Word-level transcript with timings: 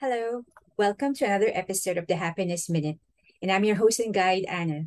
Hello, 0.00 0.44
welcome 0.78 1.12
to 1.12 1.26
another 1.26 1.50
episode 1.52 1.98
of 1.98 2.06
the 2.06 2.16
Happiness 2.16 2.70
Minute, 2.70 2.96
and 3.42 3.52
I'm 3.52 3.64
your 3.64 3.76
host 3.76 4.00
and 4.00 4.14
guide, 4.14 4.46
Anna. 4.48 4.84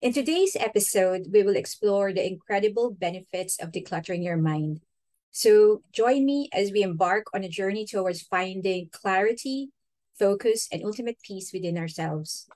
In 0.00 0.14
today's 0.14 0.56
episode, 0.58 1.26
we 1.30 1.42
will 1.42 1.56
explore 1.56 2.10
the 2.10 2.26
incredible 2.26 2.90
benefits 2.90 3.60
of 3.60 3.70
decluttering 3.70 4.24
your 4.24 4.38
mind. 4.38 4.80
So, 5.30 5.82
join 5.92 6.24
me 6.24 6.48
as 6.54 6.72
we 6.72 6.82
embark 6.82 7.26
on 7.34 7.44
a 7.44 7.50
journey 7.50 7.84
towards 7.84 8.22
finding 8.22 8.88
clarity, 8.90 9.72
focus, 10.18 10.68
and 10.72 10.86
ultimate 10.86 11.18
peace 11.22 11.52
within 11.52 11.76
ourselves. 11.76 12.48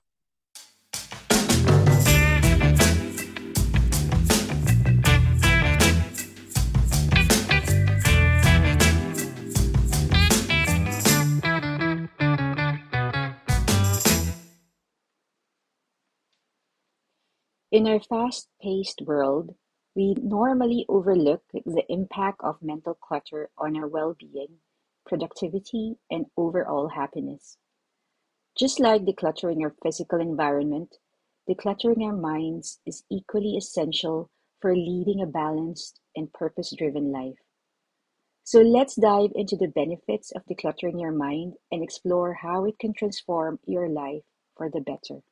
In 17.75 17.89
our 17.89 17.99
fast-paced 17.99 19.01
world, 19.01 19.53
we 19.95 20.13
normally 20.23 20.85
overlook 20.87 21.43
the 21.51 21.83
impact 21.89 22.39
of 22.41 22.61
mental 22.61 22.93
clutter 22.93 23.49
on 23.57 23.75
our 23.75 23.85
well-being, 23.85 24.59
productivity, 25.05 25.97
and 26.09 26.25
overall 26.37 26.87
happiness. 26.87 27.57
Just 28.57 28.79
like 28.79 29.01
decluttering 29.01 29.61
our 29.61 29.75
physical 29.83 30.21
environment, 30.21 30.95
decluttering 31.49 32.01
our 32.01 32.15
minds 32.15 32.79
is 32.85 33.03
equally 33.11 33.57
essential 33.57 34.29
for 34.61 34.73
leading 34.73 35.21
a 35.21 35.25
balanced 35.25 35.99
and 36.15 36.31
purpose-driven 36.31 37.11
life. 37.11 37.43
So 38.45 38.61
let's 38.61 38.95
dive 38.95 39.31
into 39.35 39.57
the 39.57 39.67
benefits 39.67 40.31
of 40.31 40.45
decluttering 40.45 41.01
your 41.01 41.11
mind 41.11 41.55
and 41.73 41.83
explore 41.83 42.35
how 42.35 42.63
it 42.63 42.79
can 42.79 42.93
transform 42.93 43.59
your 43.65 43.89
life 43.89 44.23
for 44.55 44.69
the 44.69 44.79
better. 44.79 45.23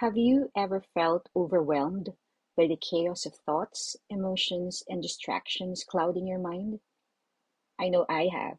Have 0.00 0.16
you 0.16 0.50
ever 0.56 0.82
felt 0.94 1.28
overwhelmed 1.36 2.14
by 2.56 2.66
the 2.66 2.78
chaos 2.78 3.26
of 3.26 3.34
thoughts, 3.34 3.98
emotions, 4.08 4.82
and 4.88 5.02
distractions 5.02 5.84
clouding 5.84 6.26
your 6.26 6.38
mind? 6.38 6.80
I 7.78 7.90
know 7.90 8.06
I 8.08 8.30
have. 8.32 8.56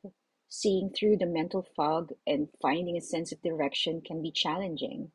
Seeing 0.49 0.91
through 0.91 1.17
the 1.17 1.25
mental 1.25 1.63
fog 1.75 2.11
and 2.27 2.49
finding 2.61 2.95
a 2.95 3.01
sense 3.01 3.31
of 3.31 3.41
direction 3.41 4.01
can 4.01 4.21
be 4.21 4.29
challenging. 4.29 5.13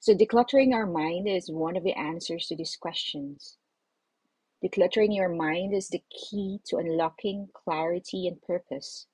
So, 0.00 0.14
decluttering 0.14 0.74
our 0.74 0.84
mind 0.84 1.26
is 1.26 1.50
one 1.50 1.78
of 1.78 1.82
the 1.82 1.98
answers 1.98 2.48
to 2.48 2.56
these 2.56 2.76
questions. 2.76 3.56
Decluttering 4.62 5.16
your 5.16 5.30
mind 5.30 5.72
is 5.72 5.88
the 5.88 6.02
key 6.10 6.60
to 6.66 6.76
unlocking 6.76 7.48
clarity 7.54 8.26
and 8.26 8.42
purpose. 8.42 9.06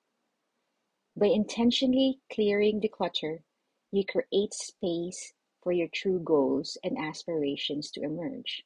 By 1.16 1.27
intentionally 1.27 2.19
clearing 2.28 2.80
the 2.80 2.88
clutter, 2.88 3.44
you 3.92 4.05
create 4.05 4.53
space 4.53 5.32
for 5.69 5.72
your 5.72 5.88
true 5.92 6.19
goals 6.24 6.78
and 6.83 6.97
aspirations 6.97 7.91
to 7.91 8.00
emerge. 8.00 8.64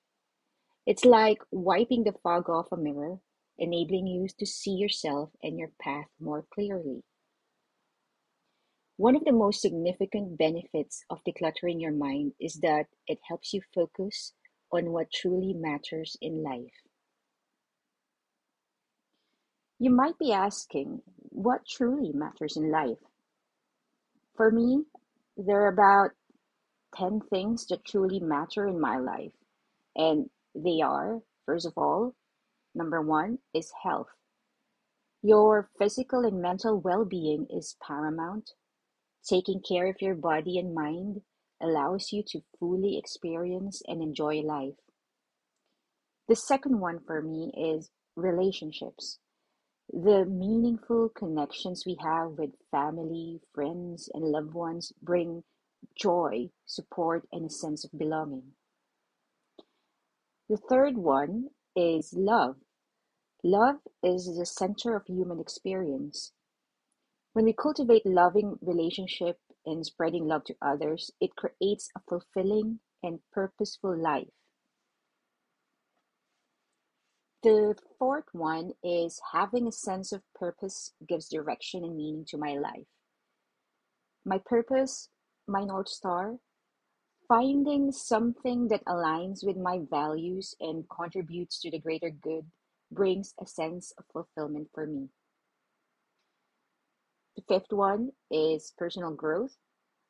It's 0.86 1.05
like 1.05 1.39
wiping 1.50 2.05
the 2.05 2.14
fog 2.22 2.48
off 2.48 2.70
a 2.70 2.77
mirror, 2.77 3.19
enabling 3.59 4.06
you 4.06 4.28
to 4.39 4.47
see 4.47 4.70
yourself 4.70 5.31
and 5.42 5.59
your 5.59 5.72
path 5.81 6.06
more 6.20 6.44
clearly. 6.55 7.03
One 8.98 9.17
of 9.17 9.25
the 9.25 9.33
most 9.33 9.61
significant 9.61 10.39
benefits 10.39 11.03
of 11.11 11.19
decluttering 11.25 11.81
your 11.81 11.91
mind 11.91 12.34
is 12.41 12.61
that 12.62 12.86
it 13.09 13.19
helps 13.28 13.53
you 13.53 13.62
focus 13.75 14.34
on 14.70 14.92
what 14.92 15.11
truly 15.12 15.55
matters 15.55 16.16
in 16.20 16.44
life. 16.44 16.87
You 19.81 19.91
might 19.91 20.20
be 20.20 20.33
asking, 20.33 21.03
what 21.31 21.66
truly 21.66 22.12
matters 22.12 22.56
in 22.56 22.70
life? 22.70 23.03
For 24.37 24.53
me, 24.53 24.84
there 25.37 25.62
are 25.62 25.72
about 25.72 26.11
10 26.96 27.20
things 27.30 27.66
that 27.66 27.84
truly 27.84 28.20
matter 28.20 28.66
in 28.66 28.80
my 28.80 28.98
life. 28.98 29.32
And 29.97 30.30
they 30.54 30.80
are, 30.82 31.22
first 31.47 31.66
of 31.66 31.72
all, 31.76 32.14
number 32.75 33.00
one 33.00 33.38
is 33.54 33.72
health. 33.82 34.08
Your 35.22 35.70
physical 35.78 36.25
and 36.25 36.42
mental 36.42 36.81
well 36.81 37.04
being 37.04 37.47
is 37.48 37.76
paramount. 37.81 38.50
Taking 39.25 39.60
care 39.60 39.86
of 39.86 40.02
your 40.02 40.16
body 40.16 40.58
and 40.58 40.75
mind 40.75 41.22
allows 41.60 42.12
you 42.12 42.25
to 42.28 42.42
fully 42.58 42.98
experience 42.98 43.82
and 43.86 44.02
enjoy 44.02 44.41
life. 44.41 44.75
The 46.28 46.34
second 46.34 46.81
one 46.81 47.00
for 47.06 47.22
me 47.22 47.52
is 47.56 47.91
relationships. 48.16 49.19
The 49.92 50.25
meaningful 50.25 51.10
connections 51.10 51.84
we 51.86 51.97
have 52.02 52.32
with 52.32 52.50
family, 52.70 53.41
friends, 53.54 54.08
and 54.12 54.25
loved 54.25 54.54
ones 54.54 54.92
bring 55.02 55.44
joy, 55.97 56.50
support, 56.66 57.26
and 57.32 57.47
a 57.47 57.50
sense 57.50 57.84
of 57.84 57.98
belonging. 57.98 58.53
The 60.48 60.56
third 60.56 60.97
one 60.97 61.48
is 61.75 62.12
love. 62.15 62.56
Love 63.43 63.76
is 64.03 64.37
the 64.37 64.47
center 64.47 64.94
of 64.97 65.06
human 65.06 65.41
experience. 65.41 66.32
When 67.32 67.44
we 67.47 67.54
cultivate 67.54 68.04
loving 68.04 68.59
relationship 68.60 69.38
and 69.65 69.84
spreading 69.87 70.26
love 70.26 70.44
to 70.44 70.56
others, 70.60 71.10
it 71.20 71.37
creates 71.37 71.91
a 71.97 72.00
fulfilling 72.09 72.81
and 73.03 73.20
purposeful 73.32 73.97
life. 73.97 74.28
The 77.43 77.75
fourth 77.99 78.26
one 78.32 78.72
is 78.84 79.20
having 79.32 79.66
a 79.66 79.72
sense 79.72 80.12
of 80.12 80.22
purpose 80.34 80.93
gives 81.09 81.28
direction 81.28 81.82
and 81.82 81.97
meaning 81.97 82.25
to 82.28 82.38
my 82.38 82.53
life. 82.53 82.87
My 84.25 84.38
purpose 84.38 85.09
my 85.47 85.64
North 85.64 85.88
Star, 85.88 86.36
finding 87.28 87.92
something 87.92 88.69
that 88.69 88.84
aligns 88.84 89.44
with 89.44 89.56
my 89.56 89.80
values 89.91 90.54
and 90.60 90.84
contributes 90.88 91.60
to 91.60 91.70
the 91.70 91.78
greater 91.78 92.10
good 92.10 92.47
brings 92.91 93.34
a 93.41 93.47
sense 93.47 93.92
of 93.98 94.04
fulfillment 94.12 94.69
for 94.75 94.86
me. 94.86 95.08
The 97.36 97.42
fifth 97.48 97.72
one 97.72 98.12
is 98.31 98.72
personal 98.76 99.12
growth. 99.12 99.56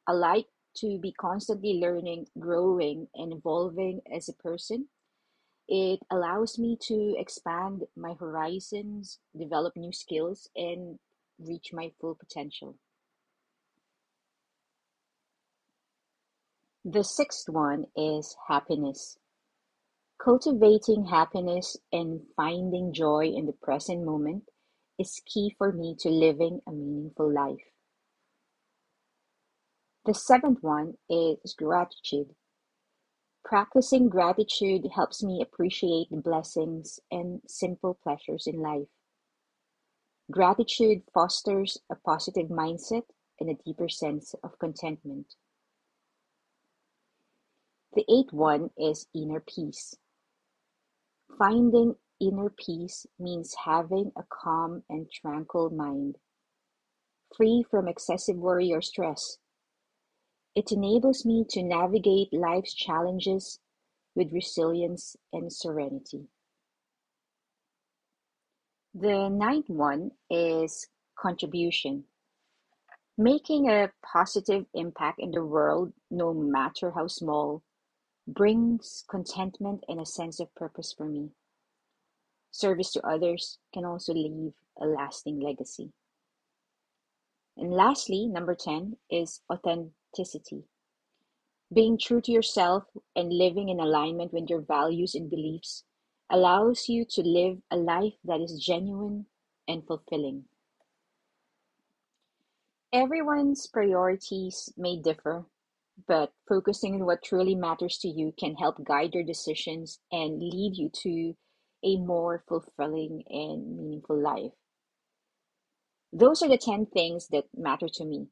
I 0.06 0.12
like 0.12 0.46
to 0.76 0.98
be 0.98 1.12
constantly 1.12 1.74
learning, 1.74 2.26
growing, 2.38 3.08
and 3.14 3.32
evolving 3.32 4.00
as 4.12 4.28
a 4.28 4.32
person. 4.32 4.88
It 5.68 6.00
allows 6.10 6.58
me 6.58 6.76
to 6.88 7.14
expand 7.18 7.84
my 7.96 8.14
horizons, 8.14 9.20
develop 9.38 9.76
new 9.76 9.92
skills, 9.92 10.48
and 10.56 10.98
reach 11.38 11.72
my 11.72 11.92
full 12.00 12.16
potential. 12.16 12.76
The 16.84 17.04
sixth 17.04 17.48
one 17.48 17.86
is 17.96 18.36
happiness. 18.48 19.18
Cultivating 20.18 21.06
happiness 21.06 21.76
and 21.92 22.22
finding 22.36 22.92
joy 22.92 23.26
in 23.26 23.46
the 23.46 23.52
present 23.52 24.04
moment 24.04 24.48
is 24.98 25.22
key 25.26 25.54
for 25.58 25.72
me 25.72 25.96
to 26.00 26.08
living 26.08 26.60
a 26.66 26.72
meaningful 26.72 27.32
life. 27.32 27.72
The 30.06 30.14
seventh 30.14 30.62
one 30.62 30.94
is 31.08 31.54
gratitude. 31.54 32.34
Practicing 33.44 34.08
gratitude 34.08 34.88
helps 34.94 35.22
me 35.22 35.40
appreciate 35.40 36.08
the 36.10 36.16
blessings 36.16 36.98
and 37.12 37.42
simple 37.46 37.94
pleasures 38.02 38.46
in 38.46 38.60
life. 38.60 38.88
Gratitude 40.30 41.02
fosters 41.14 41.78
a 41.90 41.96
positive 41.96 42.48
mindset 42.48 43.04
and 43.38 43.50
a 43.50 43.62
deeper 43.64 43.88
sense 43.88 44.34
of 44.42 44.58
contentment. 44.58 45.34
The 47.94 48.04
eighth 48.08 48.32
one 48.32 48.70
is 48.78 49.06
inner 49.14 49.40
peace. 49.40 49.94
Finding 51.38 51.96
inner 52.20 52.48
peace 52.48 53.06
means 53.18 53.54
having 53.66 54.12
a 54.16 54.22
calm 54.30 54.82
and 54.88 55.10
tranquil 55.10 55.68
mind, 55.68 56.16
free 57.36 57.64
from 57.70 57.88
excessive 57.88 58.36
worry 58.36 58.72
or 58.72 58.80
stress. 58.80 59.36
It 60.54 60.72
enables 60.72 61.26
me 61.26 61.44
to 61.50 61.62
navigate 61.62 62.32
life's 62.32 62.72
challenges 62.72 63.58
with 64.14 64.32
resilience 64.32 65.16
and 65.32 65.52
serenity. 65.52 66.28
The 68.94 69.28
ninth 69.28 69.68
one 69.68 70.12
is 70.30 70.88
contribution. 71.18 72.04
Making 73.18 73.68
a 73.68 73.92
positive 74.02 74.64
impact 74.72 75.18
in 75.18 75.30
the 75.32 75.44
world, 75.44 75.92
no 76.10 76.32
matter 76.32 76.90
how 76.92 77.06
small, 77.06 77.62
brings 78.26 79.04
contentment 79.08 79.84
and 79.88 80.00
a 80.00 80.06
sense 80.06 80.40
of 80.40 80.54
purpose 80.54 80.94
for 80.96 81.06
me. 81.06 81.30
Service 82.50 82.92
to 82.92 83.06
others 83.06 83.58
can 83.72 83.84
also 83.84 84.12
leave 84.12 84.52
a 84.80 84.86
lasting 84.86 85.40
legacy. 85.40 85.92
And 87.56 87.72
lastly, 87.72 88.26
number 88.26 88.54
10 88.54 88.96
is 89.10 89.40
authenticity. 89.52 90.64
Being 91.72 91.98
true 91.98 92.20
to 92.20 92.32
yourself 92.32 92.84
and 93.16 93.32
living 93.32 93.68
in 93.68 93.80
alignment 93.80 94.32
with 94.32 94.50
your 94.50 94.60
values 94.60 95.14
and 95.14 95.30
beliefs 95.30 95.84
allows 96.30 96.88
you 96.88 97.04
to 97.10 97.22
live 97.22 97.58
a 97.70 97.76
life 97.76 98.14
that 98.24 98.40
is 98.40 98.62
genuine 98.64 99.26
and 99.68 99.86
fulfilling. 99.86 100.44
Everyone's 102.92 103.66
priorities 103.66 104.70
may 104.76 104.98
differ, 104.98 105.46
but 106.06 106.32
focusing 106.48 106.94
on 106.94 107.06
what 107.06 107.22
truly 107.22 107.54
matters 107.54 107.98
to 107.98 108.08
you 108.08 108.32
can 108.38 108.54
help 108.54 108.84
guide 108.84 109.14
your 109.14 109.24
decisions 109.24 110.00
and 110.10 110.40
lead 110.40 110.76
you 110.76 110.90
to 111.02 111.34
a 111.84 111.96
more 111.96 112.44
fulfilling 112.48 113.22
and 113.28 113.76
meaningful 113.76 114.20
life. 114.20 114.52
Those 116.12 116.42
are 116.42 116.48
the 116.48 116.58
10 116.58 116.86
things 116.86 117.28
that 117.28 117.44
matter 117.56 117.88
to 117.94 118.04
me. 118.04 118.28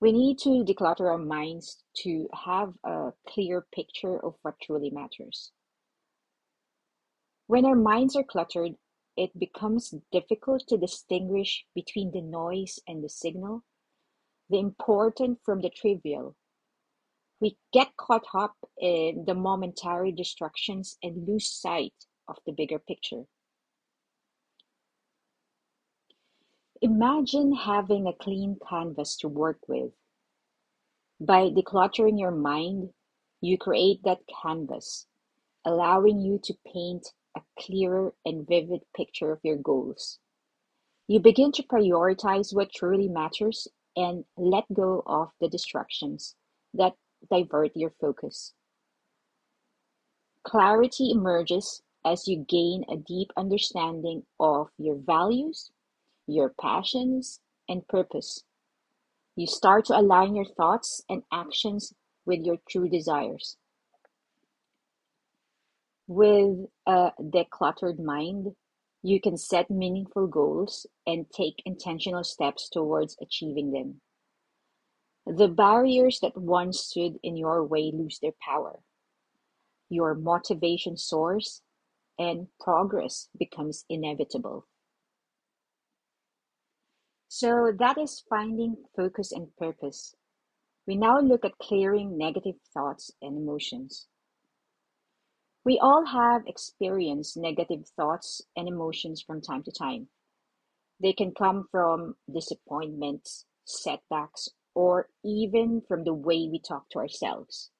We 0.00 0.12
need 0.12 0.38
to 0.40 0.62
declutter 0.64 1.10
our 1.10 1.18
minds 1.18 1.82
to 2.02 2.28
have 2.44 2.74
a 2.84 3.12
clear 3.26 3.66
picture 3.74 4.22
of 4.22 4.34
what 4.42 4.60
truly 4.60 4.90
matters. 4.90 5.52
When 7.46 7.64
our 7.64 7.76
minds 7.76 8.14
are 8.14 8.24
cluttered, 8.24 8.76
it 9.16 9.38
becomes 9.38 9.94
difficult 10.12 10.64
to 10.68 10.76
distinguish 10.76 11.64
between 11.74 12.10
the 12.10 12.20
noise 12.20 12.78
and 12.86 13.02
the 13.02 13.08
signal, 13.08 13.64
the 14.50 14.58
important 14.58 15.38
from 15.44 15.60
the 15.60 15.70
trivial. 15.70 16.36
We 17.40 17.56
get 17.72 17.96
caught 17.96 18.26
up 18.34 18.56
in 18.80 19.24
the 19.26 19.34
momentary 19.34 20.12
distractions 20.12 20.96
and 21.02 21.26
lose 21.28 21.50
sight 21.50 21.94
of 22.28 22.36
the 22.46 22.52
bigger 22.52 22.78
picture. 22.78 23.24
Imagine 26.82 27.54
having 27.54 28.06
a 28.06 28.12
clean 28.12 28.58
canvas 28.68 29.16
to 29.18 29.28
work 29.28 29.58
with. 29.66 29.92
By 31.20 31.48
decluttering 31.48 32.18
your 32.18 32.30
mind, 32.30 32.90
you 33.40 33.58
create 33.58 34.02
that 34.04 34.20
canvas, 34.42 35.06
allowing 35.64 36.20
you 36.20 36.38
to 36.44 36.54
paint 36.72 37.06
a 37.36 37.40
clearer 37.58 38.14
and 38.24 38.46
vivid 38.46 38.80
picture 38.94 39.32
of 39.32 39.40
your 39.42 39.56
goals. 39.56 40.18
You 41.08 41.20
begin 41.20 41.52
to 41.52 41.62
prioritize 41.62 42.54
what 42.54 42.72
truly 42.72 43.08
matters 43.08 43.68
and 43.96 44.24
let 44.36 44.64
go 44.72 45.02
of 45.06 45.30
the 45.40 45.48
distractions 45.48 46.36
that 46.74 46.92
divert 47.30 47.72
your 47.74 47.92
focus. 48.00 48.52
Clarity 50.44 51.10
emerges 51.10 51.82
as 52.04 52.28
you 52.28 52.44
gain 52.48 52.84
a 52.88 52.96
deep 52.96 53.32
understanding 53.36 54.22
of 54.38 54.68
your 54.78 54.96
values 54.96 55.70
your 56.26 56.52
passions, 56.60 57.40
and 57.68 57.86
purpose. 57.88 58.42
You 59.36 59.46
start 59.46 59.86
to 59.86 59.98
align 59.98 60.34
your 60.34 60.44
thoughts 60.44 61.02
and 61.08 61.22
actions 61.32 61.92
with 62.24 62.44
your 62.44 62.58
true 62.68 62.88
desires. 62.88 63.56
With 66.08 66.66
a 66.86 67.10
decluttered 67.20 67.98
mind, 67.98 68.54
you 69.06 69.20
can 69.20 69.36
set 69.36 69.70
meaningful 69.70 70.26
goals 70.26 70.84
and 71.06 71.26
take 71.30 71.62
intentional 71.64 72.24
steps 72.24 72.68
towards 72.68 73.16
achieving 73.22 73.70
them. 73.70 74.00
The 75.24 75.46
barriers 75.46 76.18
that 76.22 76.36
once 76.36 76.80
stood 76.80 77.20
in 77.22 77.36
your 77.36 77.64
way 77.64 77.92
lose 77.94 78.18
their 78.20 78.34
power. 78.40 78.80
Your 79.88 80.14
motivation 80.14 80.96
soars 80.96 81.62
and 82.18 82.48
progress 82.58 83.28
becomes 83.38 83.84
inevitable. 83.88 84.66
So 87.28 87.72
that 87.78 87.98
is 87.98 88.24
finding 88.28 88.74
focus 88.96 89.30
and 89.30 89.54
purpose. 89.56 90.16
We 90.84 90.96
now 90.96 91.20
look 91.20 91.44
at 91.44 91.58
clearing 91.58 92.18
negative 92.18 92.56
thoughts 92.74 93.12
and 93.22 93.36
emotions. 93.36 94.08
We 95.66 95.80
all 95.80 96.04
have 96.06 96.46
experienced 96.46 97.36
negative 97.36 97.88
thoughts 97.88 98.40
and 98.56 98.68
emotions 98.68 99.20
from 99.20 99.40
time 99.40 99.64
to 99.64 99.72
time. 99.72 100.06
They 101.00 101.12
can 101.12 101.34
come 101.34 101.66
from 101.72 102.14
disappointments, 102.32 103.46
setbacks, 103.64 104.48
or 104.76 105.08
even 105.24 105.82
from 105.88 106.04
the 106.04 106.14
way 106.14 106.48
we 106.48 106.60
talk 106.60 106.88
to 106.90 107.00
ourselves. 107.00 107.72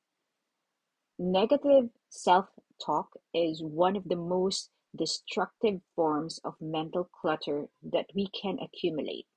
Negative 1.16 1.90
self 2.08 2.46
talk 2.84 3.12
is 3.32 3.62
one 3.62 3.94
of 3.94 4.08
the 4.08 4.16
most 4.16 4.70
destructive 4.96 5.80
forms 5.94 6.40
of 6.42 6.60
mental 6.60 7.04
clutter 7.04 7.68
that 7.84 8.06
we 8.16 8.26
can 8.26 8.58
accumulate. 8.58 9.28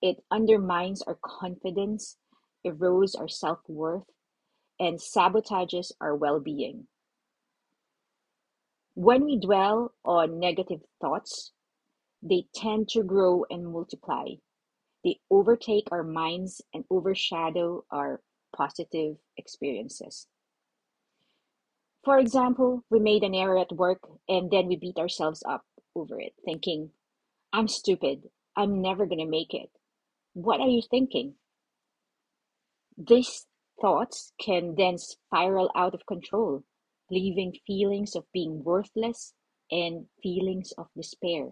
It 0.00 0.24
undermines 0.30 1.02
our 1.02 1.18
confidence, 1.22 2.16
erodes 2.64 3.14
our 3.14 3.28
self 3.28 3.58
worth, 3.68 4.08
and 4.80 4.98
sabotages 4.98 5.92
our 6.00 6.16
well 6.16 6.40
being. 6.40 6.88
When 8.94 9.24
we 9.24 9.38
dwell 9.38 9.94
on 10.04 10.38
negative 10.38 10.82
thoughts, 11.00 11.52
they 12.22 12.46
tend 12.54 12.88
to 12.90 13.02
grow 13.02 13.44
and 13.50 13.72
multiply. 13.72 14.34
They 15.02 15.20
overtake 15.30 15.88
our 15.90 16.02
minds 16.02 16.60
and 16.74 16.84
overshadow 16.90 17.84
our 17.90 18.22
positive 18.54 19.16
experiences. 19.36 20.28
For 22.04 22.18
example, 22.18 22.84
we 22.90 22.98
made 22.98 23.22
an 23.22 23.34
error 23.34 23.58
at 23.58 23.72
work 23.72 24.00
and 24.28 24.50
then 24.50 24.66
we 24.66 24.76
beat 24.76 24.98
ourselves 24.98 25.42
up 25.46 25.64
over 25.94 26.20
it, 26.20 26.34
thinking, 26.44 26.90
I'm 27.52 27.68
stupid. 27.68 28.30
I'm 28.56 28.82
never 28.82 29.06
going 29.06 29.18
to 29.18 29.26
make 29.26 29.54
it. 29.54 29.70
What 30.34 30.60
are 30.60 30.68
you 30.68 30.82
thinking? 30.82 31.34
These 32.98 33.46
thoughts 33.80 34.32
can 34.38 34.74
then 34.74 34.98
spiral 34.98 35.70
out 35.74 35.94
of 35.94 36.06
control, 36.06 36.64
leaving 37.12 37.52
feelings 37.66 38.16
of 38.16 38.24
being 38.32 38.64
worthless 38.64 39.34
and 39.70 40.06
feelings 40.22 40.72
of 40.78 40.88
despair. 40.96 41.50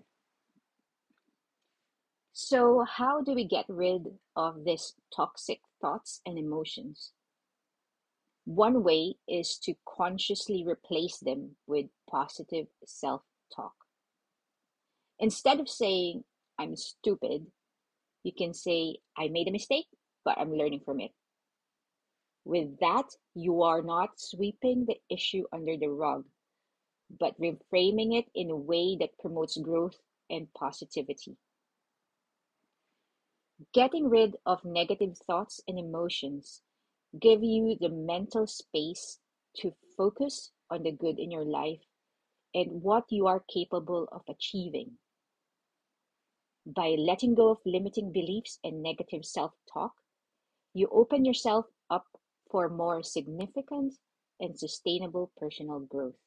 So, 2.33 2.85
how 2.89 3.21
do 3.21 3.35
we 3.35 3.45
get 3.45 3.67
rid 3.69 4.07
of 4.35 4.65
these 4.65 4.95
toxic 5.15 5.61
thoughts 5.81 6.23
and 6.25 6.39
emotions? 6.39 7.13
One 8.47 8.83
way 8.83 9.17
is 9.29 9.59
to 9.65 9.75
consciously 9.87 10.65
replace 10.67 11.19
them 11.19 11.57
with 11.67 11.87
positive 12.09 12.67
self 12.87 13.21
talk. 13.55 13.75
Instead 15.19 15.61
of 15.61 15.69
saying, 15.69 16.25
I'm 16.59 16.77
stupid, 16.77 17.47
you 18.23 18.33
can 18.33 18.55
say, 18.55 18.97
I 19.17 19.29
made 19.29 19.49
a 19.49 19.53
mistake, 19.53 19.87
but 20.25 20.39
I'm 20.39 20.55
learning 20.55 20.81
from 20.85 21.01
it. 21.01 21.13
With 22.45 22.79
that, 22.81 23.17
you 23.35 23.63
are 23.63 23.83
not 23.83 24.19
sweeping 24.19 24.87
the 24.87 25.01
issue 25.09 25.45
under 25.53 25.77
the 25.77 25.89
rug, 25.89 26.25
but 27.19 27.39
reframing 27.39 28.19
it 28.19 28.31
in 28.35 28.51
a 28.51 28.57
way 28.57 28.97
that 28.97 29.19
promotes 29.19 29.57
growth 29.59 30.01
and 30.31 30.53
positivity. 30.55 31.37
Getting 33.73 34.09
rid 34.09 34.37
of 34.47 34.65
negative 34.65 35.19
thoughts 35.19 35.61
and 35.69 35.79
emotions 35.79 36.63
give 37.19 37.43
you 37.43 37.77
the 37.81 37.89
mental 37.89 38.47
space 38.47 39.19
to 39.57 39.75
focus 39.97 40.51
on 40.71 40.83
the 40.83 40.93
good 40.93 41.19
in 41.19 41.31
your 41.31 41.45
life 41.45 41.83
and 42.55 42.83
what 42.83 43.05
you 43.11 43.27
are 43.27 43.45
capable 43.53 44.09
of 44.13 44.23
achieving. 44.29 44.99
By 46.65 46.91
letting 46.99 47.35
go 47.35 47.51
of 47.51 47.59
limiting 47.67 48.13
beliefs 48.13 48.59
and 48.65 48.83
negative 48.83 49.25
self 49.25 49.53
talk, 49.73 49.93
you 50.73 50.89
open 50.93 51.25
yourself 51.25 51.67
up 51.91 52.20
for 52.51 52.69
more 52.69 53.03
significant 53.03 53.95
and 54.41 54.59
sustainable 54.59 55.31
personal 55.37 55.81
growth. 55.81 56.19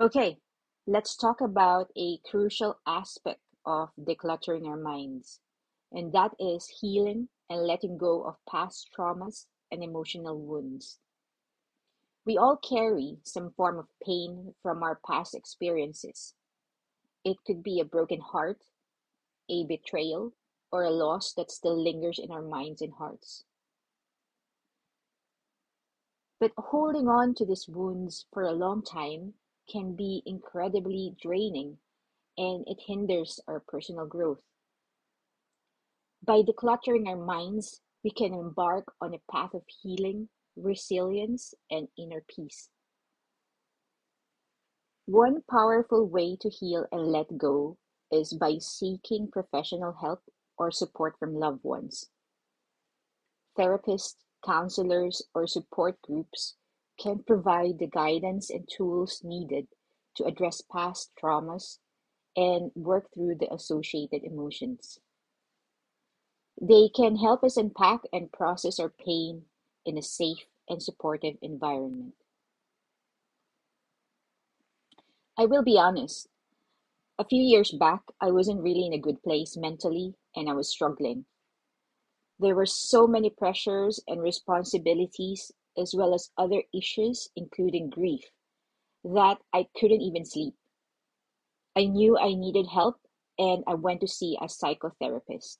Okay, 0.00 0.38
let's 0.86 1.16
talk 1.16 1.40
about 1.40 1.90
a 1.96 2.18
crucial 2.28 2.78
aspect 2.86 3.40
of 3.64 3.90
decluttering 4.00 4.66
our 4.66 4.76
minds, 4.76 5.40
and 5.92 6.12
that 6.12 6.32
is 6.38 6.78
healing 6.80 7.28
and 7.48 7.66
letting 7.66 7.96
go 7.98 8.22
of 8.24 8.36
past 8.48 8.90
traumas 8.96 9.46
and 9.70 9.82
emotional 9.82 10.38
wounds. 10.38 10.98
We 12.24 12.36
all 12.36 12.56
carry 12.56 13.18
some 13.24 13.52
form 13.52 13.78
of 13.78 13.88
pain 14.04 14.54
from 14.62 14.82
our 14.82 15.00
past 15.06 15.34
experiences 15.34 16.34
it 17.24 17.44
could 17.44 17.62
be 17.62 17.80
a 17.80 17.84
broken 17.84 18.20
heart, 18.20 18.64
a 19.48 19.64
betrayal, 19.64 20.32
or 20.72 20.82
a 20.84 20.90
loss 20.90 21.32
that 21.34 21.50
still 21.50 21.80
lingers 21.80 22.18
in 22.18 22.30
our 22.30 22.42
minds 22.42 22.82
and 22.82 22.94
hearts. 22.94 23.44
But 26.42 26.54
holding 26.58 27.06
on 27.06 27.36
to 27.36 27.46
these 27.46 27.68
wounds 27.68 28.26
for 28.32 28.42
a 28.42 28.50
long 28.50 28.82
time 28.82 29.34
can 29.70 29.94
be 29.94 30.24
incredibly 30.26 31.14
draining 31.22 31.78
and 32.36 32.64
it 32.66 32.80
hinders 32.84 33.38
our 33.46 33.60
personal 33.60 34.06
growth. 34.06 34.42
By 36.20 36.42
decluttering 36.42 37.06
our 37.06 37.24
minds, 37.24 37.80
we 38.02 38.10
can 38.10 38.34
embark 38.34 38.92
on 39.00 39.14
a 39.14 39.22
path 39.30 39.54
of 39.54 39.62
healing, 39.68 40.30
resilience, 40.56 41.54
and 41.70 41.86
inner 41.96 42.24
peace. 42.26 42.70
One 45.06 45.44
powerful 45.48 46.08
way 46.08 46.34
to 46.40 46.50
heal 46.50 46.86
and 46.90 47.06
let 47.06 47.38
go 47.38 47.78
is 48.10 48.32
by 48.32 48.58
seeking 48.58 49.30
professional 49.30 49.92
help 49.92 50.24
or 50.58 50.72
support 50.72 51.14
from 51.20 51.36
loved 51.36 51.62
ones. 51.62 52.10
Therapists, 53.56 54.16
counselors, 54.44 55.22
or 55.34 55.46
support 55.46 56.00
groups 56.02 56.56
can 56.98 57.22
provide 57.22 57.78
the 57.78 57.86
guidance 57.86 58.50
and 58.50 58.68
tools 58.68 59.22
needed 59.24 59.68
to 60.16 60.24
address 60.24 60.60
past 60.60 61.10
traumas 61.20 61.78
and 62.36 62.70
work 62.74 63.08
through 63.12 63.36
the 63.36 63.52
associated 63.52 64.22
emotions. 64.24 64.98
They 66.60 66.88
can 66.88 67.16
help 67.16 67.42
us 67.44 67.56
unpack 67.56 68.00
and 68.12 68.32
process 68.32 68.78
our 68.78 68.90
pain 68.90 69.46
in 69.84 69.98
a 69.98 70.02
safe 70.02 70.46
and 70.68 70.82
supportive 70.82 71.36
environment. 71.42 72.14
I 75.38 75.46
will 75.46 75.62
be 75.62 75.78
honest, 75.78 76.28
a 77.18 77.24
few 77.24 77.42
years 77.42 77.72
back, 77.72 78.02
I 78.20 78.30
wasn't 78.30 78.62
really 78.62 78.86
in 78.86 78.92
a 78.92 78.98
good 78.98 79.22
place 79.22 79.56
mentally 79.56 80.14
and 80.36 80.48
I 80.48 80.52
was 80.52 80.70
struggling. 80.70 81.24
There 82.38 82.54
were 82.54 82.66
so 82.66 83.06
many 83.06 83.30
pressures 83.30 84.00
and 84.06 84.20
responsibilities, 84.20 85.52
as 85.76 85.94
well 85.94 86.14
as 86.14 86.30
other 86.36 86.62
issues, 86.74 87.28
including 87.36 87.90
grief, 87.90 88.30
that 89.04 89.38
I 89.52 89.68
couldn't 89.76 90.00
even 90.02 90.24
sleep. 90.24 90.54
I 91.74 91.86
knew 91.86 92.18
I 92.18 92.34
needed 92.34 92.66
help 92.66 93.00
and 93.38 93.64
I 93.66 93.74
went 93.74 94.00
to 94.02 94.08
see 94.08 94.36
a 94.40 94.46
psychotherapist. 94.46 95.58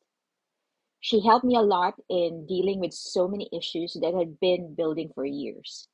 She 1.01 1.21
helped 1.21 1.45
me 1.45 1.57
a 1.57 1.63
lot 1.63 1.95
in 2.09 2.47
dealing 2.47 2.79
with 2.81 2.93
so 2.93 3.27
many 3.27 3.49
issues 3.53 3.95
that 4.01 4.15
had 4.15 4.39
been 4.39 4.75
building 4.75 5.11
for 5.15 5.25
years. 5.25 5.89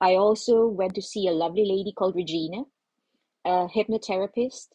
I 0.00 0.16
also 0.16 0.66
went 0.66 0.94
to 0.96 1.02
see 1.02 1.26
a 1.28 1.32
lovely 1.32 1.64
lady 1.64 1.92
called 1.92 2.16
Regina, 2.16 2.64
a 3.44 3.68
hypnotherapist 3.68 4.68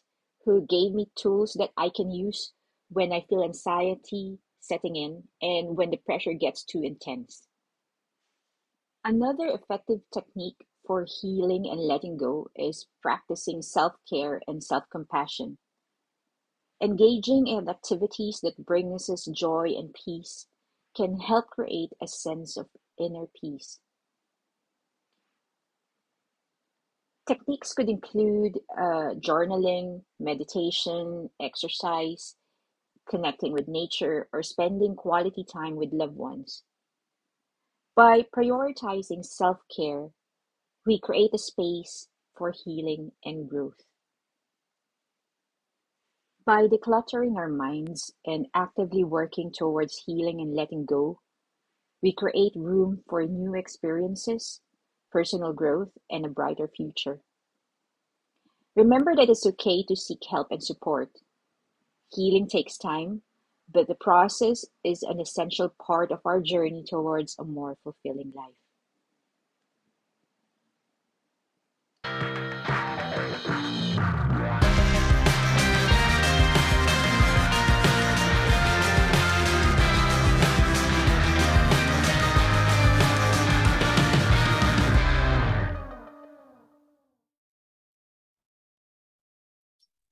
who 0.44 0.66
gave 0.66 0.92
me 0.92 1.10
tools 1.14 1.54
that 1.58 1.70
I 1.76 1.90
can 1.94 2.10
use 2.10 2.52
when 2.88 3.12
I 3.12 3.20
feel 3.28 3.44
anxiety 3.44 4.38
setting 4.68 4.96
in 4.96 5.24
and 5.40 5.76
when 5.76 5.90
the 5.90 5.96
pressure 5.96 6.34
gets 6.34 6.62
too 6.62 6.82
intense. 6.82 7.48
Another 9.04 9.46
effective 9.46 10.00
technique 10.12 10.66
for 10.86 11.06
healing 11.20 11.66
and 11.68 11.80
letting 11.80 12.16
go 12.16 12.48
is 12.54 12.86
practicing 13.00 13.62
self 13.62 13.94
care 14.08 14.40
and 14.46 14.62
self 14.62 14.84
compassion. 14.90 15.58
Engaging 16.80 17.46
in 17.46 17.68
activities 17.68 18.40
that 18.42 18.64
bring 18.64 18.92
us 18.94 19.28
joy 19.34 19.72
and 19.76 19.94
peace 19.94 20.46
can 20.94 21.18
help 21.20 21.48
create 21.48 21.92
a 22.00 22.06
sense 22.06 22.56
of 22.56 22.68
inner 22.98 23.26
peace. 23.40 23.80
Techniques 27.26 27.74
could 27.74 27.88
include 27.88 28.58
uh, 28.76 29.12
journaling, 29.20 30.02
meditation, 30.18 31.28
exercise, 31.40 32.36
connecting 33.08 33.52
with 33.52 33.68
nature, 33.68 34.28
or 34.32 34.42
spending 34.42 34.94
quality 34.94 35.44
time 35.44 35.76
with 35.76 35.92
loved 35.92 36.16
ones. 36.16 36.62
By 37.94 38.22
prioritizing 38.22 39.24
self 39.24 39.58
care, 39.74 40.10
we 40.86 41.00
create 41.00 41.34
a 41.34 41.38
space 41.38 42.08
for 42.36 42.52
healing 42.52 43.12
and 43.24 43.48
growth. 43.48 43.82
By 46.44 46.66
decluttering 46.66 47.36
our 47.36 47.48
minds 47.48 48.14
and 48.24 48.46
actively 48.54 49.04
working 49.04 49.52
towards 49.52 50.04
healing 50.06 50.40
and 50.40 50.54
letting 50.54 50.86
go, 50.86 51.20
we 52.02 52.12
create 52.12 52.52
room 52.54 53.02
for 53.08 53.26
new 53.26 53.54
experiences, 53.54 54.60
personal 55.10 55.52
growth, 55.52 55.90
and 56.08 56.24
a 56.24 56.28
brighter 56.28 56.68
future. 56.68 57.20
Remember 58.76 59.16
that 59.16 59.28
it's 59.28 59.44
okay 59.44 59.82
to 59.82 59.96
seek 59.96 60.22
help 60.30 60.52
and 60.52 60.62
support. 60.62 61.10
Healing 62.10 62.48
takes 62.48 62.78
time, 62.78 63.20
but 63.70 63.86
the 63.86 63.94
process 63.94 64.64
is 64.82 65.02
an 65.02 65.20
essential 65.20 65.68
part 65.80 66.10
of 66.10 66.20
our 66.24 66.40
journey 66.40 66.82
towards 66.88 67.36
a 67.38 67.44
more 67.44 67.76
fulfilling 67.84 68.32
life. 68.34 68.54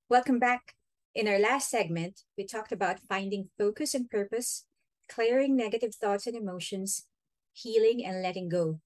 Welcome 0.08 0.38
back. 0.38 0.75
In 1.16 1.28
our 1.28 1.38
last 1.38 1.70
segment, 1.70 2.24
we 2.36 2.44
talked 2.44 2.72
about 2.72 3.00
finding 3.08 3.48
focus 3.56 3.94
and 3.94 4.10
purpose, 4.10 4.66
clearing 5.08 5.56
negative 5.56 5.94
thoughts 5.94 6.26
and 6.26 6.36
emotions, 6.36 7.06
healing 7.54 8.04
and 8.04 8.20
letting 8.20 8.50
go. 8.50 8.80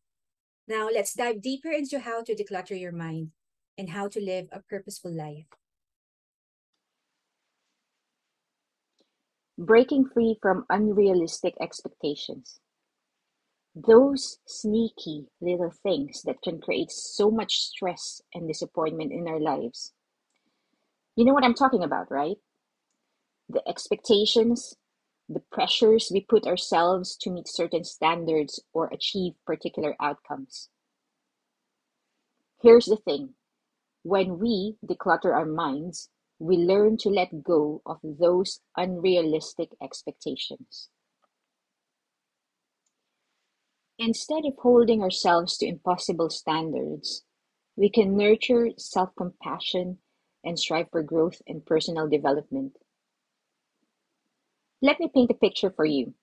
Now, 0.68 0.88
let's 0.88 1.12
dive 1.12 1.42
deeper 1.42 1.72
into 1.72 1.98
how 1.98 2.22
to 2.22 2.36
declutter 2.36 2.78
your 2.78 2.92
mind 2.92 3.32
and 3.76 3.90
how 3.90 4.06
to 4.06 4.20
live 4.20 4.46
a 4.52 4.60
purposeful 4.60 5.12
life. 5.12 5.46
Breaking 9.58 10.06
free 10.06 10.38
from 10.40 10.66
unrealistic 10.70 11.54
expectations. 11.60 12.60
Those 13.74 14.38
sneaky 14.46 15.26
little 15.40 15.72
things 15.82 16.22
that 16.22 16.42
can 16.42 16.60
create 16.60 16.92
so 16.92 17.28
much 17.28 17.56
stress 17.58 18.22
and 18.32 18.46
disappointment 18.46 19.10
in 19.10 19.26
our 19.26 19.40
lives 19.40 19.94
you 21.16 21.24
know 21.24 21.32
what 21.32 21.44
I'm 21.44 21.54
talking 21.54 21.82
about, 21.84 22.10
right? 22.10 22.36
The 23.50 23.62
expectations, 23.68 24.76
the 25.28 25.40
pressures 25.52 26.10
we 26.10 26.22
put 26.22 26.46
ourselves 26.46 27.18
to 27.18 27.30
meet 27.30 27.48
certain 27.48 27.84
standards 27.84 28.62
or 28.72 28.86
achieve 28.88 29.34
particular 29.44 29.94
outcomes. 30.00 30.70
Here's 32.62 32.86
the 32.86 32.94
thing 32.96 33.34
when 34.02 34.38
we 34.38 34.78
declutter 34.86 35.34
our 35.34 35.46
minds, 35.46 36.10
we 36.38 36.56
learn 36.56 36.98
to 36.98 37.10
let 37.10 37.42
go 37.42 37.82
of 37.86 38.00
those 38.02 38.60
unrealistic 38.76 39.76
expectations. 39.82 40.90
Instead 44.00 44.44
of 44.46 44.56
holding 44.58 45.00
ourselves 45.00 45.56
to 45.56 45.64
impossible 45.64 46.28
standards, 46.28 47.24
we 47.76 47.88
can 47.88 48.16
nurture 48.16 48.70
self 48.76 49.14
compassion 49.14 50.00
and 50.44 50.58
strive 50.58 50.90
for 50.90 51.02
growth 51.02 51.42
and 51.46 51.64
personal 51.66 52.08
development. 52.08 52.76
Let 54.82 55.00
me 55.00 55.10
paint 55.14 55.30
a 55.30 55.34
picture 55.34 55.70
for 55.70 55.84
you. 55.84 56.14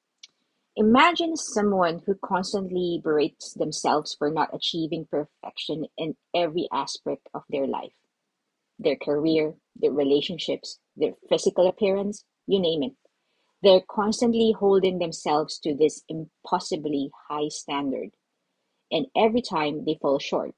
Imagine 0.75 1.35
someone 1.37 2.03
who 2.05 2.15
constantly 2.23 3.01
berates 3.03 3.53
themselves 3.53 4.15
for 4.15 4.31
not 4.31 4.53
achieving 4.53 5.07
perfection 5.09 5.85
in 5.97 6.15
every 6.35 6.67
aspect 6.73 7.27
of 7.33 7.43
their 7.49 7.67
life 7.67 7.93
their 8.79 8.95
career, 8.95 9.55
their 9.75 9.91
relationships, 9.91 10.79
their 10.95 11.13
physical 11.29 11.67
appearance, 11.67 12.25
you 12.47 12.59
name 12.59 12.83
it. 12.83 12.93
They're 13.63 13.81
constantly 13.89 14.53
holding 14.57 14.99
themselves 14.99 15.59
to 15.59 15.75
this 15.75 16.03
impossibly 16.09 17.11
high 17.29 17.49
standard. 17.49 18.09
And 18.91 19.07
every 19.15 19.41
time 19.41 19.85
they 19.85 19.97
fall 20.01 20.19
short, 20.19 20.53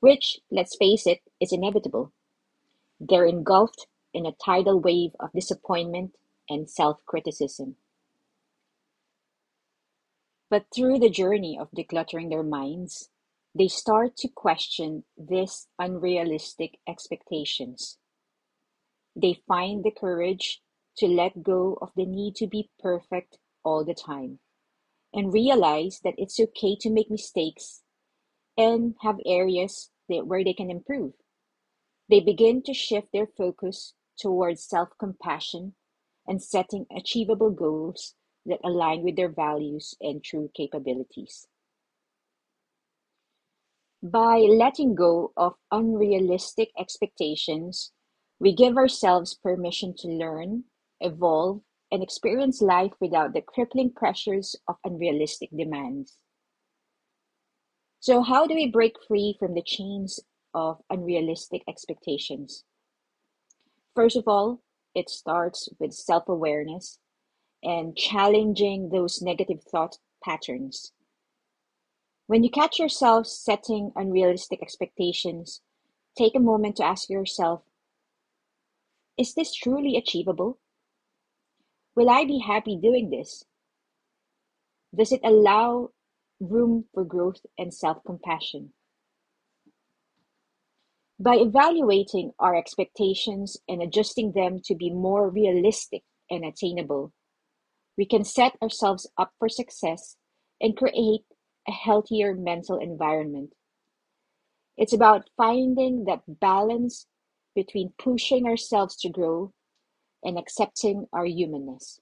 which, 0.00 0.40
let's 0.50 0.76
face 0.76 1.06
it, 1.06 1.20
is 1.40 1.52
inevitable. 1.52 2.12
They're 3.00 3.26
engulfed 3.26 3.86
in 4.12 4.26
a 4.26 4.32
tidal 4.44 4.80
wave 4.80 5.12
of 5.20 5.32
disappointment 5.32 6.16
and 6.48 6.68
self-criticism. 6.68 7.76
But 10.50 10.66
through 10.74 10.98
the 10.98 11.10
journey 11.10 11.58
of 11.60 11.70
decluttering 11.70 12.30
their 12.30 12.42
minds, 12.42 13.10
they 13.54 13.68
start 13.68 14.16
to 14.18 14.28
question 14.28 15.04
these 15.16 15.68
unrealistic 15.78 16.78
expectations. 16.88 17.98
They 19.14 19.42
find 19.46 19.84
the 19.84 19.90
courage 19.90 20.60
to 20.98 21.06
let 21.06 21.42
go 21.42 21.76
of 21.80 21.90
the 21.96 22.06
need 22.06 22.34
to 22.36 22.46
be 22.46 22.70
perfect 22.78 23.38
all 23.64 23.84
the 23.84 23.94
time 23.94 24.38
and 25.12 25.32
realize 25.32 26.00
that 26.04 26.14
it's 26.18 26.40
okay 26.40 26.76
to 26.80 26.90
make 26.90 27.10
mistakes 27.10 27.82
and 28.56 28.94
have 29.02 29.16
areas 29.26 29.90
that, 30.08 30.26
where 30.26 30.44
they 30.44 30.52
can 30.52 30.70
improve. 30.70 31.12
They 32.08 32.20
begin 32.20 32.62
to 32.62 32.72
shift 32.72 33.08
their 33.12 33.26
focus 33.26 33.94
towards 34.18 34.64
self-compassion 34.64 35.74
and 36.26 36.42
setting 36.42 36.86
achievable 36.94 37.50
goals 37.50 38.14
that 38.46 38.60
align 38.64 39.02
with 39.02 39.16
their 39.16 39.28
values 39.28 39.94
and 40.00 40.24
true 40.24 40.50
capabilities. 40.54 41.46
By 44.02 44.38
letting 44.38 44.94
go 44.94 45.32
of 45.36 45.54
unrealistic 45.70 46.70
expectations, 46.78 47.92
we 48.38 48.54
give 48.54 48.76
ourselves 48.76 49.34
permission 49.34 49.94
to 49.98 50.08
learn, 50.08 50.64
evolve, 51.00 51.62
and 51.90 52.02
experience 52.02 52.62
life 52.62 52.92
without 53.00 53.32
the 53.32 53.42
crippling 53.42 53.92
pressures 53.92 54.54
of 54.68 54.76
unrealistic 54.84 55.50
demands. 55.56 56.16
So, 58.00 58.22
how 58.22 58.46
do 58.46 58.54
we 58.54 58.70
break 58.70 58.96
free 59.06 59.36
from 59.38 59.54
the 59.54 59.62
chains 59.62 60.20
of 60.58 60.82
unrealistic 60.90 61.62
expectations. 61.68 62.64
First 63.94 64.16
of 64.16 64.26
all, 64.26 64.60
it 64.92 65.08
starts 65.08 65.68
with 65.78 65.94
self 65.94 66.28
awareness 66.28 66.98
and 67.62 67.96
challenging 67.96 68.90
those 68.90 69.22
negative 69.22 69.62
thought 69.62 69.98
patterns. 70.24 70.92
When 72.26 72.42
you 72.42 72.50
catch 72.50 72.78
yourself 72.80 73.28
setting 73.28 73.92
unrealistic 73.94 74.60
expectations, 74.60 75.60
take 76.16 76.34
a 76.34 76.40
moment 76.40 76.76
to 76.76 76.84
ask 76.84 77.08
yourself 77.08 77.62
Is 79.16 79.34
this 79.34 79.54
truly 79.54 79.96
achievable? 79.96 80.58
Will 81.94 82.10
I 82.10 82.24
be 82.24 82.40
happy 82.40 82.76
doing 82.76 83.10
this? 83.10 83.44
Does 84.92 85.12
it 85.12 85.20
allow 85.22 85.90
room 86.40 86.86
for 86.92 87.04
growth 87.04 87.46
and 87.56 87.72
self 87.72 88.02
compassion? 88.04 88.72
By 91.20 91.34
evaluating 91.36 92.32
our 92.38 92.54
expectations 92.54 93.56
and 93.68 93.82
adjusting 93.82 94.32
them 94.32 94.60
to 94.64 94.74
be 94.76 94.90
more 94.90 95.28
realistic 95.28 96.04
and 96.30 96.44
attainable, 96.44 97.12
we 97.96 98.06
can 98.06 98.22
set 98.22 98.56
ourselves 98.62 99.10
up 99.18 99.32
for 99.40 99.48
success 99.48 100.16
and 100.60 100.76
create 100.76 101.24
a 101.66 101.72
healthier 101.72 102.34
mental 102.34 102.78
environment. 102.78 103.52
It's 104.76 104.92
about 104.92 105.28
finding 105.36 106.04
that 106.04 106.22
balance 106.40 107.06
between 107.52 107.94
pushing 107.98 108.46
ourselves 108.46 108.94
to 108.98 109.08
grow 109.08 109.52
and 110.22 110.38
accepting 110.38 111.06
our 111.12 111.24
humanness. 111.24 111.98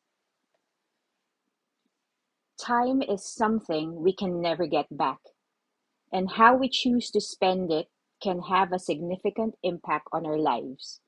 Time 2.61 3.01
is 3.01 3.25
something 3.25 4.03
we 4.03 4.15
can 4.15 4.43
never 4.43 4.67
get 4.67 4.87
back, 4.91 5.21
and 6.13 6.33
how 6.33 6.55
we 6.55 6.69
choose 6.69 7.11
to 7.13 7.21
spend 7.21 7.73
it 7.73 7.87
can 8.23 8.41
have 8.43 8.73
a 8.73 8.79
significant 8.79 9.55
impact 9.63 10.09
on 10.13 10.27
our 10.27 10.39
lives. 10.39 11.01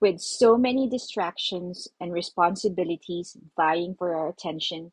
With 0.00 0.20
so 0.20 0.56
many 0.56 0.88
distractions 0.88 1.88
and 2.00 2.12
responsibilities 2.12 3.36
vying 3.56 3.94
for 3.96 4.14
our 4.14 4.28
attention, 4.28 4.92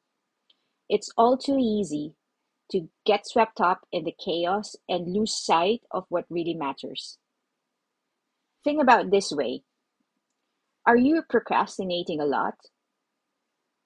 it's 0.90 1.12
all 1.18 1.38
too 1.38 1.58
easy 1.60 2.16
to 2.72 2.90
get 3.06 3.28
swept 3.28 3.60
up 3.60 3.86
in 3.92 4.06
the 4.06 4.16
chaos 4.18 4.76
and 4.88 5.14
lose 5.14 5.36
sight 5.36 5.82
of 5.92 6.06
what 6.10 6.26
really 6.30 6.54
matters. 6.54 7.18
Think 8.64 8.82
about 8.82 9.12
this 9.12 9.32
way 9.32 9.64
Are 10.86 10.98
you 10.98 11.24
procrastinating 11.30 12.20
a 12.20 12.26
lot? 12.26 12.56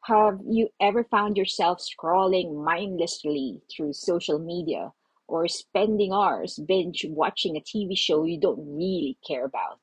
Have 0.03 0.39
you 0.47 0.69
ever 0.79 1.03
found 1.03 1.37
yourself 1.37 1.79
scrolling 1.79 2.63
mindlessly 2.63 3.61
through 3.71 3.93
social 3.93 4.37
media 4.37 4.93
or 5.27 5.47
spending 5.47 6.11
hours 6.13 6.59
binge 6.67 7.05
watching 7.09 7.55
a 7.55 7.61
TV 7.61 7.97
show 7.97 8.23
you 8.23 8.39
don't 8.39 8.75
really 8.75 9.17
care 9.27 9.45
about? 9.45 9.79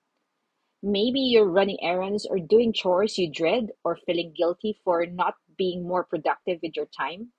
Maybe 0.82 1.20
you're 1.20 1.48
running 1.48 1.78
errands 1.80 2.26
or 2.26 2.38
doing 2.38 2.72
chores 2.72 3.16
you 3.16 3.30
dread 3.30 3.68
or 3.84 3.96
feeling 4.04 4.32
guilty 4.36 4.80
for 4.84 5.06
not 5.06 5.34
being 5.56 5.86
more 5.86 6.04
productive 6.04 6.58
with 6.62 6.72
your 6.74 6.86
time. 6.86 7.32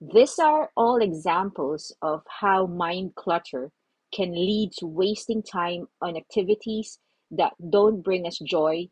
These 0.00 0.38
are 0.38 0.70
all 0.76 0.96
examples 0.96 1.94
of 2.02 2.22
how 2.40 2.66
mind 2.66 3.14
clutter 3.14 3.70
can 4.12 4.32
lead 4.32 4.72
to 4.78 4.86
wasting 4.86 5.42
time 5.42 5.88
on 6.00 6.16
activities 6.16 6.98
that 7.30 7.52
don't 7.70 8.02
bring 8.02 8.26
us 8.26 8.38
joy, 8.38 8.88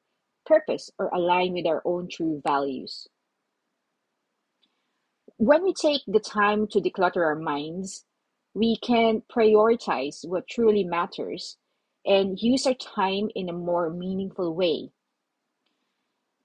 purpose, 0.47 0.91
or 0.99 1.09
align 1.09 1.55
with 1.55 1.67
our 1.67 1.83
own 1.85 2.09
true 2.09 2.41
values. 2.45 3.09
When 5.37 5.63
we 5.65 5.73
take 5.73 6.03
the 6.07 6.21
time 6.21 6.67
to 6.69 6.81
declutter 6.81 7.25
our 7.25 7.37
minds, 7.37 8.05
we 8.55 8.77
can 8.77 9.23
prioritize 9.31 10.27
what 10.27 10.49
truly 10.49 10.85
matters 10.85 11.57
and 12.05 12.41
use 12.41 12.67
our 12.67 12.75
time 12.75 13.29
in 13.35 13.49
a 13.49 13.53
more 13.53 13.91
meaningful 13.91 14.55
way. 14.55 14.91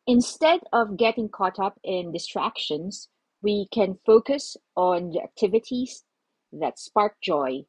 Instead 0.06 0.60
of 0.74 0.98
getting 0.98 1.30
caught 1.30 1.60
up 1.60 1.80
in 1.84 2.12
distractions, 2.12 3.10
we 3.42 3.68
can 3.72 3.98
focus 4.06 4.58
on 4.76 5.12
the 5.12 5.22
activities 5.22 6.04
that 6.52 6.78
spark 6.78 7.16
joy 7.22 7.66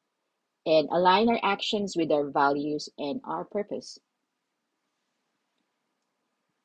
and 0.67 0.88
align 0.91 1.29
our 1.29 1.41
actions 1.43 1.95
with 1.97 2.11
our 2.11 2.31
values 2.31 2.88
and 2.99 3.21
our 3.25 3.45
purpose. 3.45 3.99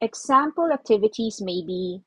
Example 0.01 0.71
activities 0.71 1.41
may 1.41 1.61
be 1.65 2.01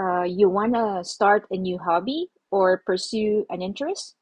uh, 0.00 0.22
you 0.22 0.48
want 0.48 0.74
to 0.74 1.04
start 1.04 1.46
a 1.50 1.56
new 1.56 1.78
hobby 1.78 2.28
or 2.50 2.82
pursue 2.84 3.46
an 3.50 3.62
interest, 3.62 4.16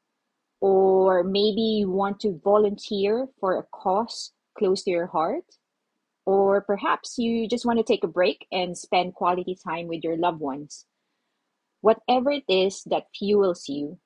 or 0.61 1.23
maybe 1.23 1.61
you 1.61 1.89
want 1.89 2.19
to 2.21 2.39
volunteer 2.43 3.27
for 3.39 3.57
a 3.57 3.63
cause 3.73 4.31
close 4.57 4.83
to 4.83 4.91
your 4.91 5.07
heart, 5.07 5.43
or 6.25 6.61
perhaps 6.61 7.17
you 7.17 7.47
just 7.47 7.65
want 7.65 7.79
to 7.79 7.83
take 7.83 8.03
a 8.03 8.07
break 8.07 8.45
and 8.51 8.77
spend 8.77 9.15
quality 9.15 9.57
time 9.67 9.87
with 9.87 10.03
your 10.03 10.15
loved 10.15 10.39
ones. 10.39 10.85
Whatever 11.81 12.31
it 12.31 12.43
is 12.47 12.83
that 12.85 13.07
fuels 13.17 13.67
you, 13.67 13.97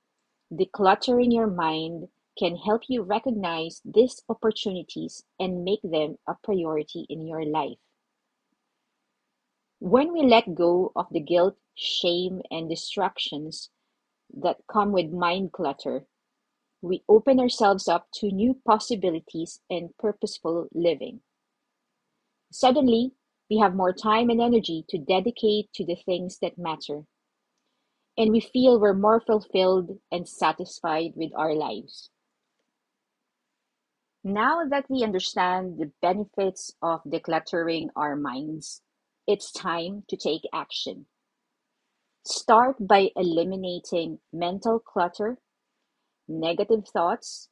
decluttering 0.52 1.34
your 1.34 1.48
mind 1.48 2.08
can 2.40 2.56
help 2.56 2.84
you 2.88 3.02
recognize 3.02 3.82
these 3.84 4.22
opportunities 4.30 5.24
and 5.40 5.64
make 5.64 5.82
them 5.84 6.16
a 6.28 6.36
priority 6.44 7.06
in 7.10 7.28
your 7.28 7.46
life. 7.46 7.78
When 9.80 10.14
we 10.14 10.24
let 10.24 10.56
go 10.56 10.92
of 10.96 11.08
the 11.12 11.20
guilt, 11.20 11.58
shame, 11.76 12.42
and 12.50 12.70
distractions 12.70 13.70
that 14.42 14.58
come 14.72 14.92
with 14.94 15.12
mind 15.12 15.52
clutter, 15.52 16.06
we 16.82 17.04
open 17.10 17.40
ourselves 17.40 17.88
up 17.88 18.08
to 18.16 18.32
new 18.32 18.60
possibilities 18.66 19.62
and 19.70 19.90
purposeful 19.98 20.68
living. 20.74 21.22
Suddenly, 22.52 23.12
we 23.50 23.58
have 23.58 23.76
more 23.76 23.94
time 23.94 24.30
and 24.30 24.42
energy 24.42 24.86
to 24.90 24.98
dedicate 24.98 25.72
to 25.74 25.86
the 25.86 25.96
things 25.96 26.40
that 26.42 26.58
matter, 26.58 27.06
and 28.18 28.32
we 28.32 28.40
feel 28.40 28.80
we're 28.80 28.94
more 28.94 29.20
fulfilled 29.20 30.00
and 30.12 30.28
satisfied 30.28 31.12
with 31.16 31.32
our 31.36 31.54
lives. 31.54 32.10
Now 34.24 34.66
that 34.68 34.86
we 34.90 35.04
understand 35.04 35.78
the 35.78 35.92
benefits 36.02 36.74
of 36.82 37.04
decluttering 37.04 37.90
our 37.96 38.16
minds, 38.16 38.82
it's 39.28 39.52
time 39.52 40.04
to 40.10 40.18
take 40.18 40.42
action. 40.54 41.06
Start 42.26 42.76
by 42.80 43.12
eliminating 43.16 44.20
mental 44.34 44.80
clutter, 44.80 45.38
negative 46.28 46.88
thoughts, 46.88 47.50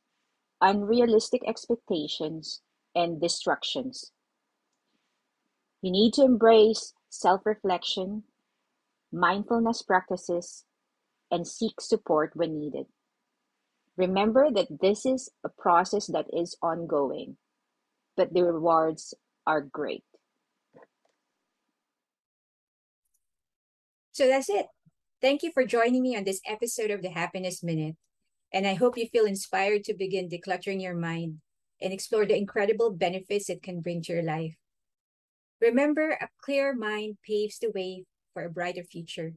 unrealistic 0.61 1.41
expectations, 1.47 2.61
and 2.95 3.21
distractions. 3.21 4.11
You 5.81 5.91
need 5.91 6.13
to 6.13 6.23
embrace 6.23 6.93
self 7.09 7.45
reflection, 7.45 8.23
mindfulness 9.11 9.81
practices, 9.81 10.65
and 11.29 11.47
seek 11.47 11.81
support 11.81 12.31
when 12.35 12.59
needed. 12.59 12.85
Remember 13.97 14.49
that 14.51 14.81
this 14.81 15.05
is 15.05 15.29
a 15.43 15.49
process 15.49 16.07
that 16.07 16.25
is 16.33 16.57
ongoing, 16.61 17.37
but 18.17 18.33
the 18.33 18.43
rewards 18.43 19.13
are 19.45 19.61
great. 19.61 20.03
So 24.13 24.27
that's 24.27 24.49
it. 24.49 24.67
Thank 25.21 25.43
you 25.43 25.51
for 25.53 25.65
joining 25.65 26.01
me 26.01 26.15
on 26.15 26.23
this 26.23 26.41
episode 26.45 26.91
of 26.91 27.01
the 27.01 27.09
Happiness 27.09 27.63
Minute. 27.63 27.95
And 28.53 28.67
I 28.67 28.75
hope 28.75 28.97
you 28.97 29.07
feel 29.07 29.25
inspired 29.25 29.83
to 29.85 29.93
begin 29.93 30.29
decluttering 30.29 30.81
your 30.81 30.93
mind 30.95 31.39
and 31.81 31.91
explore 31.91 32.25
the 32.25 32.37
incredible 32.37 32.91
benefits 32.91 33.49
it 33.49 33.63
can 33.63 33.81
bring 33.81 34.01
to 34.03 34.13
your 34.13 34.23
life. 34.23 34.55
Remember, 35.59 36.11
a 36.11 36.29
clear 36.41 36.75
mind 36.75 37.17
paves 37.25 37.57
the 37.57 37.71
way 37.71 38.05
for 38.33 38.43
a 38.45 38.49
brighter 38.49 38.83
future. 38.83 39.33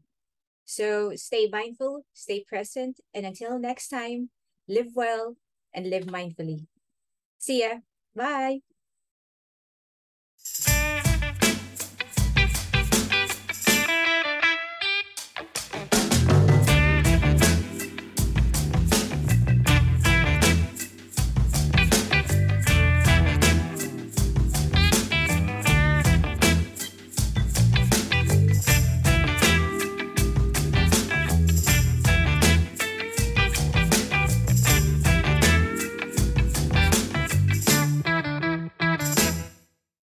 So 0.64 1.14
stay 1.14 1.48
mindful, 1.48 2.04
stay 2.12 2.44
present, 2.44 3.00
and 3.14 3.24
until 3.24 3.58
next 3.58 3.88
time, 3.88 4.30
live 4.68 4.88
well, 4.94 5.36
and 5.72 5.88
live 5.88 6.04
mindfully. 6.04 6.66
See 7.38 7.60
ya. 7.60 7.78
Bye. 8.14 8.60